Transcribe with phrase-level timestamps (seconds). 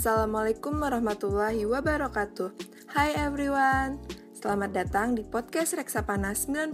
[0.00, 2.56] Assalamualaikum warahmatullahi wabarakatuh.
[2.88, 4.00] Hai everyone,
[4.32, 6.72] selamat datang di podcast Reksapana 96.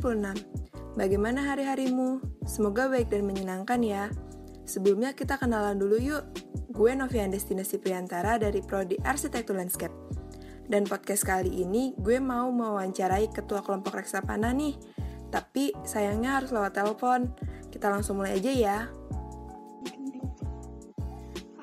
[0.94, 2.22] Bagaimana hari-harimu?
[2.46, 4.14] Semoga baik dan menyenangkan ya.
[4.62, 6.22] Sebelumnya kita kenalan dulu yuk.
[6.70, 10.14] Gue Novian Destinasi Priantara dari Prodi Arsitektur Landscape.
[10.70, 14.78] Dan podcast kali ini gue mau mewawancarai ketua kelompok Reksapana nih.
[15.34, 17.34] Tapi sayangnya harus lewat telepon.
[17.74, 18.78] Kita langsung mulai aja ya.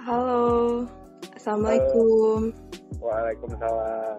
[0.04, 1.03] Halo.
[1.44, 2.56] Assalamualaikum.
[3.04, 4.16] Waalaikumsalam.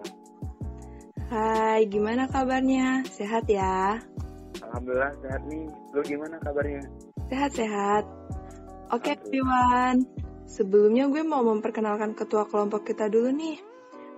[1.25, 3.01] Hai, gimana kabarnya?
[3.09, 3.97] Sehat ya?
[4.61, 5.65] Alhamdulillah sehat nih.
[5.89, 6.85] Lu gimana kabarnya?
[7.33, 8.05] Sehat-sehat.
[8.93, 10.05] Oke, everyone.
[10.45, 13.57] Sebelumnya gue mau memperkenalkan ketua kelompok kita dulu nih.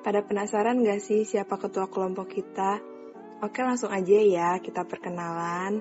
[0.03, 2.83] Pada penasaran gak sih siapa ketua kelompok kita?
[3.39, 5.79] Oke, langsung aja ya kita perkenalan.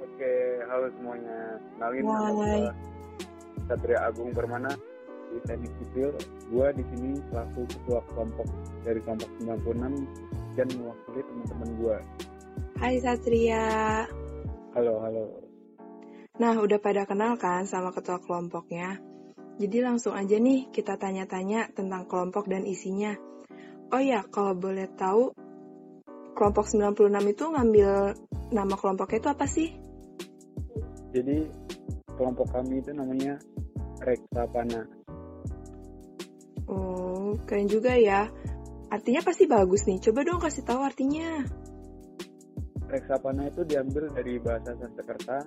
[0.00, 0.32] Oke,
[0.64, 1.60] halo semuanya.
[1.76, 2.54] Kenalin nama gue
[3.68, 4.72] Satria Agung Permana
[5.30, 6.10] di Teknik Sipil.
[6.50, 8.46] Gua di sini selaku ketua kelompok
[8.82, 11.96] dari kelompok 96 dan mewakili teman-teman gua.
[12.82, 13.64] Hai Satria.
[14.74, 15.24] Halo, halo.
[16.40, 18.98] Nah, udah pada kenal kan sama ketua kelompoknya?
[19.60, 23.12] Jadi langsung aja nih kita tanya-tanya tentang kelompok dan isinya.
[23.92, 25.36] Oh ya, kalau boleh tahu,
[26.32, 27.90] kelompok 96 itu ngambil
[28.56, 29.68] nama kelompoknya itu apa sih?
[31.12, 31.44] Jadi
[32.16, 33.36] kelompok kami itu namanya
[34.00, 34.99] Reksapana.
[36.70, 38.30] Oh, keren juga ya.
[38.90, 39.98] Artinya pasti bagus nih.
[39.98, 41.42] Coba dong kasih tahu artinya.
[42.90, 45.46] Reksapana itu diambil dari bahasa Sanskerta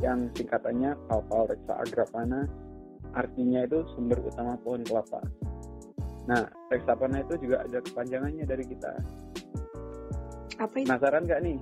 [0.00, 2.48] yang singkatannya Kalpal Reksa Agrapana,
[3.16, 5.20] artinya itu sumber utama pohon kelapa.
[6.28, 8.92] Nah, Reksapana itu juga ada kepanjangannya dari kita.
[10.56, 10.88] Apa itu?
[10.88, 11.58] Penasaran nggak nih?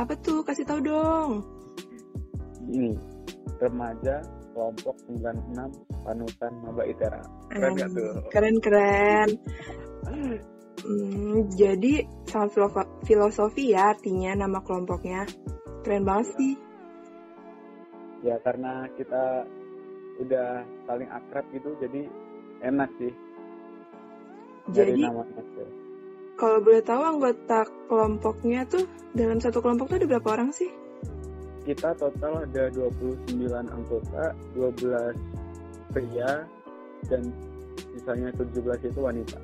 [0.00, 0.40] Apa tuh?
[0.44, 1.44] Kasih tahu dong.
[2.68, 2.96] Ini,
[3.60, 4.20] remaja
[4.58, 7.22] kelompok 96 Panutan Maba Itera.
[7.46, 8.10] Keren nggak tuh?
[8.34, 9.28] Keren-keren.
[10.82, 15.22] Hmm, jadi sangat filoso- filosofi ya artinya nama kelompoknya.
[15.86, 16.54] Keren banget sih.
[18.26, 19.46] Ya, karena kita
[20.26, 22.02] udah saling akrab gitu, jadi
[22.66, 23.14] enak sih
[24.74, 25.46] Jadi namanya
[26.38, 30.70] kalau boleh tahu anggota kelompoknya tuh dalam satu kelompok tuh ada berapa orang sih?
[31.68, 35.12] Kita total ada 29 anggota, 12
[35.92, 36.48] pria
[37.12, 37.28] dan
[37.92, 39.36] sisanya 17 itu wanita.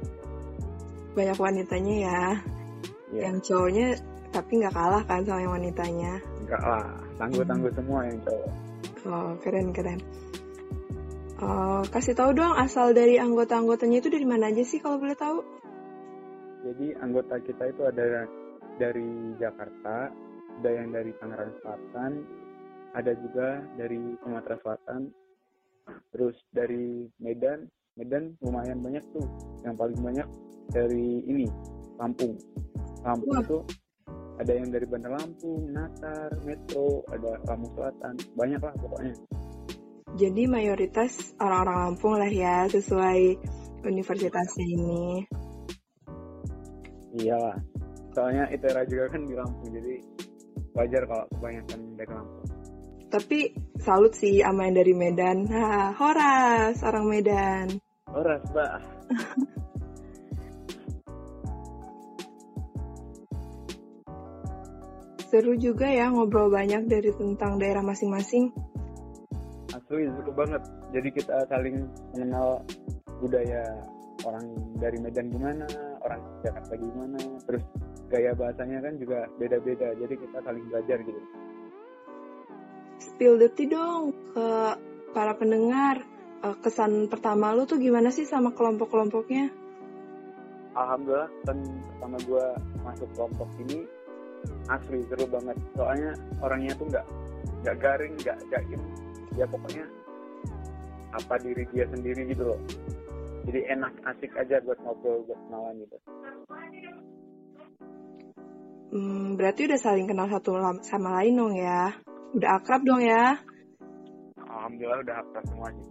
[1.12, 2.22] Banyak wanitanya ya.
[3.12, 3.88] Ya, Yang cowoknya
[4.32, 6.12] tapi nggak kalah kan sama yang wanitanya.
[6.40, 6.88] enggak lah,
[7.20, 8.50] tangguh-tangguh semua yang cowok.
[9.04, 10.00] Oh, keren-keren.
[11.44, 15.44] Oh, kasih tahu dong asal dari anggota-anggotanya itu dari mana aja sih kalau boleh tahu?
[16.64, 18.24] Jadi anggota kita itu ada
[18.80, 20.08] dari Jakarta,
[20.60, 22.12] ada yang dari Tangerang Selatan,
[22.94, 25.00] ada juga dari Sumatera Selatan,
[26.14, 27.66] terus dari Medan,
[27.98, 29.26] Medan lumayan banyak tuh,
[29.66, 30.26] yang paling banyak
[30.70, 31.46] dari ini
[31.98, 32.38] Lampung,
[33.02, 33.42] Lampung Wah.
[33.42, 33.58] itu
[34.34, 39.14] ada yang dari Bandar Lampung, Natar, Metro, ada Lampung Selatan, banyak lah pokoknya.
[40.14, 43.20] Jadi mayoritas orang-orang Lampung lah ya sesuai
[43.82, 45.26] universitasnya ini.
[47.14, 47.56] Iya lah,
[48.14, 50.13] soalnya ITERA juga kan di Lampung, jadi
[50.74, 52.44] wajar kalau kebanyakan dari Lampung.
[53.14, 55.46] Tapi salut sih sama yang dari Medan.
[55.46, 57.78] Nah, Horas, orang Medan.
[58.10, 58.72] Horas, Mbak.
[65.30, 68.54] Seru juga ya ngobrol banyak dari tentang daerah masing-masing.
[69.74, 70.62] asli seru banget
[70.94, 72.62] jadi kita saling mengenal
[73.18, 73.66] budaya
[74.22, 74.46] orang
[74.78, 75.66] dari Medan gimana
[76.06, 77.18] orang Jakarta gimana
[77.50, 77.66] terus
[78.08, 81.20] gaya bahasanya kan juga beda-beda jadi kita saling belajar gitu.
[83.00, 84.46] Spill the tea dong ke
[85.14, 86.02] para pendengar.
[86.44, 89.48] Eh, Kesan pertama lu tuh gimana sih sama kelompok-kelompoknya?
[90.74, 92.46] Alhamdulillah kan pertama gue
[92.82, 93.86] masuk kelompok ini
[94.68, 95.56] asli seru banget.
[95.78, 96.12] Soalnya
[96.42, 97.06] orangnya tuh nggak
[97.64, 98.80] nggak garing nggak jaim
[99.34, 99.86] ya pokoknya
[101.14, 102.60] apa diri dia sendiri gitu loh.
[103.44, 105.96] Jadi enak asik aja buat ngobrol buat kenalan gitu
[108.94, 110.54] Hmm, berarti udah saling kenal satu
[110.86, 111.90] sama lain dong ya.
[112.30, 113.34] Udah akrab dong ya.
[114.38, 115.84] Alhamdulillah udah hafal semuanya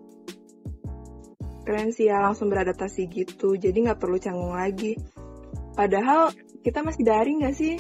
[1.63, 3.55] Keren sih ya langsung beradaptasi gitu.
[3.55, 4.99] Jadi nggak perlu canggung lagi.
[5.75, 7.75] Padahal kita masih daring nggak sih?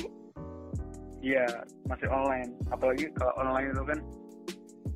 [1.23, 1.47] Iya,
[1.87, 2.51] masih online.
[2.71, 3.99] Apalagi kalau online itu kan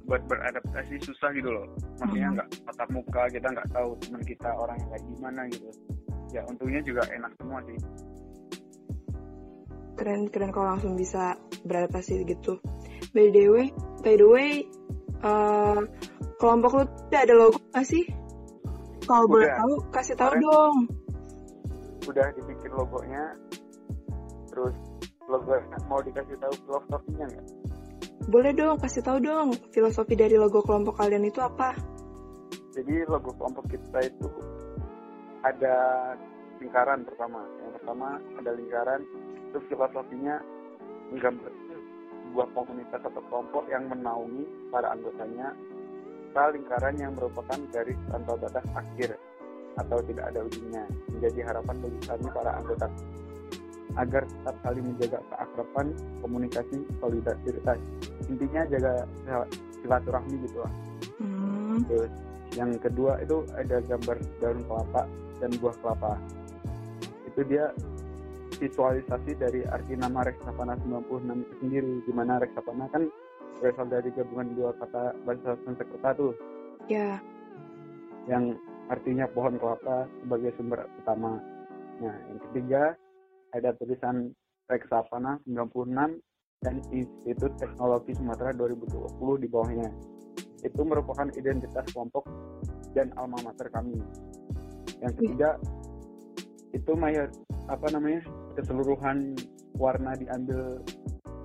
[0.07, 1.68] buat beradaptasi susah gitu loh.
[2.00, 2.35] Maksudnya Mhm.
[2.39, 5.69] nggak tatap muka, kita nggak tahu teman kita orang yang kayak gimana gitu.
[6.31, 7.79] Ya untungnya juga enak semua sih.
[9.97, 11.35] Keren keren kalau langsung bisa
[11.65, 12.61] beradaptasi gitu.
[13.11, 13.67] By the way,
[14.05, 14.51] by the way,
[15.25, 15.81] eh,
[16.38, 18.05] kelompok lu tuh ada logo nggak sih?
[19.07, 20.75] kalau boleh tahu kasih tahu dong.
[22.07, 23.23] udah dibikin logonya
[24.51, 24.75] terus
[25.27, 25.51] logo
[25.88, 27.47] mau dikasih tahu filosofinya nggak
[28.27, 31.75] Boleh dong kasih tahu dong filosofi dari logo kelompok kalian itu apa?
[32.75, 34.27] jadi logo kelompok kita itu
[35.43, 35.75] ada
[36.59, 38.07] lingkaran pertama yang pertama
[38.39, 39.01] ada lingkaran
[39.57, 40.38] terus filosofinya
[41.09, 41.81] menggambarkan
[42.30, 45.50] sebuah komunitas atau kelompok yang menaungi para anggotanya
[46.30, 49.18] serta lingkaran yang merupakan garis tanpa batas akhir
[49.81, 52.88] atau tidak ada ujungnya menjadi harapan bagi kami para anggota
[53.98, 55.88] agar tetap saling menjaga keakraban,
[56.21, 57.80] komunikasi, solidaritas.
[58.30, 58.94] Intinya jaga
[59.81, 60.74] silaturahmi gitu lah.
[61.18, 62.13] Hmm, Terus
[62.53, 65.01] yang kedua itu ada gambar daun kelapa
[65.42, 66.13] dan buah kelapa.
[67.25, 67.74] Itu dia
[68.57, 73.07] visualisasi dari arti nama Reksapana 96 itu sendiri, di mana Reksapana kan
[73.62, 76.33] berasal dari gabungan dua kata bahasa Sanskerta tuh,
[76.86, 77.18] ya.
[78.30, 78.54] yang
[78.89, 81.42] artinya pohon kelapa sebagai sumber utama.
[81.98, 82.94] Nah, yang ketiga
[83.54, 84.33] ada tulisan
[84.68, 86.21] Reksapana 96
[86.62, 89.89] dan Institut Teknologi Sumatera 2020 di bawahnya.
[90.65, 92.25] Itu merupakan identitas kelompok
[92.98, 93.98] dan alma mater kami.
[95.00, 95.50] Yang ketiga
[96.74, 97.30] itu mayor
[97.69, 98.25] apa namanya
[98.57, 99.38] keseluruhan
[99.77, 100.81] warna diambil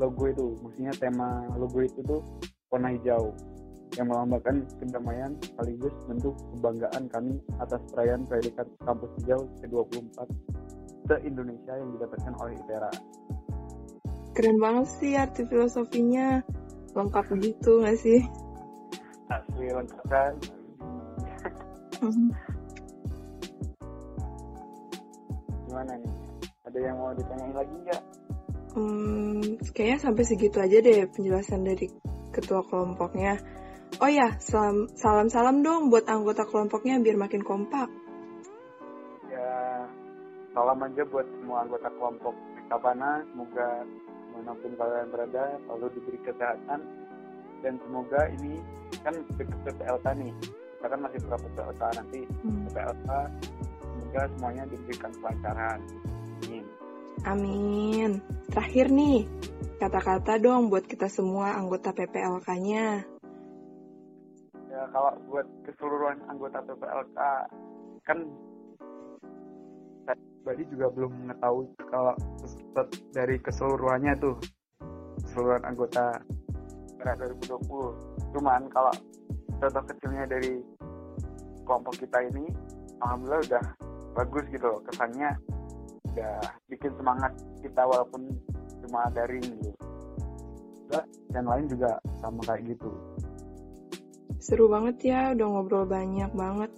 [0.01, 2.25] logo itu, maksudnya tema logo itu tuh
[2.73, 3.37] warna hijau
[4.01, 10.19] yang melambangkan kedamaian sekaligus bentuk kebanggaan kami atas perayaan predikat kampus hijau ke-24
[11.13, 12.93] se-Indonesia yang didapatkan oleh ITERA.
[14.33, 16.41] Keren banget sih arti filosofinya.
[16.97, 18.21] Lengkap gitu nggak sih?
[19.29, 20.33] Asli lengkap kan?
[22.01, 22.33] Hmm.
[25.69, 26.22] Gimana nih?
[26.73, 28.03] Ada yang mau ditanyain lagi nggak?
[28.73, 29.45] Hmm,
[29.77, 31.93] kayaknya sampai segitu aja deh penjelasan dari
[32.33, 33.37] ketua kelompoknya.
[34.01, 37.93] Oh ya, salam- salam-salam dong buat anggota kelompoknya biar makin kompak.
[39.29, 39.85] Ya,
[40.57, 42.33] salam aja buat semua anggota kelompok
[42.73, 43.21] Kapana.
[43.29, 46.81] Semoga di mana pun kalian berada selalu diberi kesehatan
[47.61, 48.65] dan semoga ini
[49.05, 50.33] kan deket PPLK nih.
[50.81, 52.65] Kita kan masih berapa PPLK nanti Hmm.
[52.65, 53.09] PPLK
[53.85, 55.81] semoga semuanya diberikan kelancaran.
[57.23, 58.19] Amin.
[58.51, 59.23] Terakhir nih,
[59.79, 63.07] kata-kata dong buat kita semua anggota PPLK-nya.
[64.73, 67.19] Ya kalau buat keseluruhan anggota PPLK
[68.03, 68.19] kan
[70.43, 72.15] pribadi juga belum mengetahui kalau
[73.15, 74.35] dari keseluruhannya tuh
[75.23, 76.19] keseluruhan anggota
[76.99, 78.35] era 2020.
[78.35, 78.91] Cuman kalau
[79.63, 80.59] contoh kecilnya dari
[81.63, 82.51] kelompok kita ini,
[82.99, 83.65] alhamdulillah udah
[84.19, 85.31] bagus gitu loh kesannya
[86.13, 86.37] udah
[86.69, 87.33] bikin semangat
[87.65, 88.29] kita walaupun
[88.85, 89.73] cuma daring gitu.
[90.87, 91.01] Juga
[91.33, 92.91] yang lain juga sama kayak gitu.
[94.43, 96.71] Seru banget ya, udah ngobrol banyak banget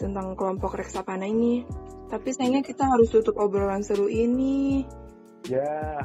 [0.00, 1.66] tentang kelompok Reksapana ini.
[2.08, 4.86] Tapi sayangnya kita harus tutup obrolan seru ini.
[5.50, 6.00] Ya,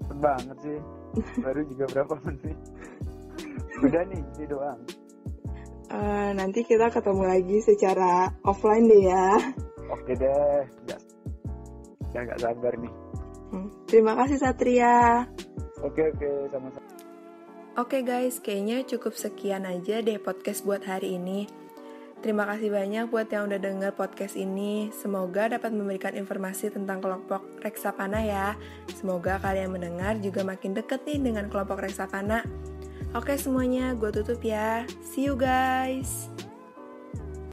[0.00, 0.78] cepet banget sih.
[1.44, 2.58] Baru juga berapa menit?
[3.82, 4.80] Udah nih, ini doang.
[5.88, 9.40] Eh, nanti kita ketemu lagi secara offline deh ya.
[9.88, 10.97] Oke deh, nggak,
[12.12, 12.92] ya nggak sabar nih.
[13.48, 15.24] Hmm, Terima kasih Satria.
[15.80, 16.88] Oke oke, sama-sama.
[17.78, 21.46] Oke guys, kayaknya cukup sekian aja deh podcast buat hari ini.
[22.18, 24.90] Terima kasih banyak buat yang udah denger podcast ini.
[24.90, 28.58] Semoga dapat memberikan informasi tentang kelompok Reksapana ya.
[28.90, 32.42] Semoga kalian mendengar juga makin deket nih dengan kelompok Reksapana.
[33.14, 34.82] Oke semuanya, gue tutup ya.
[35.00, 36.26] See you guys.